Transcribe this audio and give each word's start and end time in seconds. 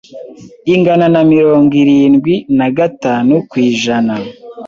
ingana 0.73 1.05
na 1.13 1.21
mirongo 1.33 1.71
irindwi 1.83 2.33
nagatanu 2.57 3.33
kw’ijana 3.49 4.13